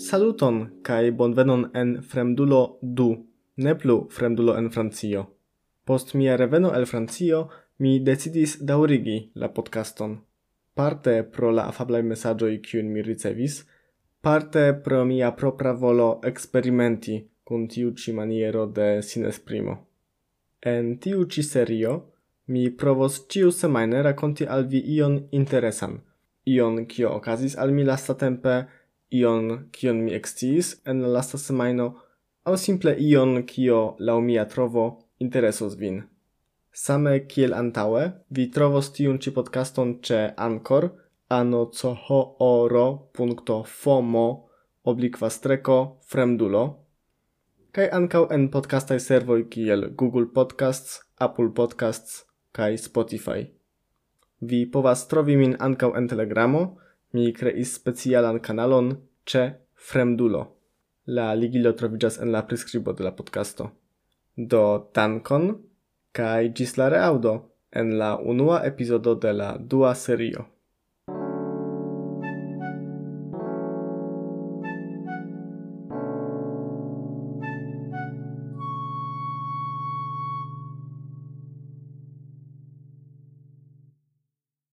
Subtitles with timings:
[0.00, 3.08] Saluton kai bonvenon en Fremdulo du,
[3.56, 5.26] ne plu Fremdulo en Francio.
[5.84, 7.40] Post mia reveno el Francio,
[7.78, 10.16] mi decidis daurigi la podcaston.
[10.74, 13.58] Parte pro la afablai mesaĝoj kiun mi ricevis,
[14.24, 19.76] parte pro mia propra volo eksperimenti kun tiu ci maniero de sinesprimo.
[20.64, 21.96] En tiu ci serio
[22.46, 26.00] mi provos ciu semaine raconti al vi ion interesan,
[26.44, 28.62] ion kio okazis al mi lasta tempe,
[29.10, 31.86] ion kion mi exciis en la lasta semajno
[32.48, 34.84] aŭ simple ion kio laŭ mia trovo
[35.18, 35.96] interesos vin.
[36.72, 40.84] Same kiel antaŭe, vi trovos tiun ĉi podcaston ĉe Anchor,
[41.30, 44.28] anocohoro.fomo
[44.92, 45.76] oblikva streko
[46.12, 46.62] fremdulo,
[47.76, 50.90] kaj ankaŭ en podcastaj servoj kiel Google Podcasts,
[51.26, 52.12] Apple Podcasts
[52.56, 53.40] kaj Spotify.
[54.40, 56.62] Vi povas trovi min ankaŭ en Telegramo,
[57.12, 59.42] mi creis specialan kanalon ce
[59.74, 60.42] Fremdulo.
[61.06, 63.70] La ligilo troviĝas en la prescribo de la podcasto.
[64.36, 65.46] Do tankon,
[66.12, 67.32] kaj gis la reaudo
[67.72, 70.44] en la unua epizodo de la dua serio.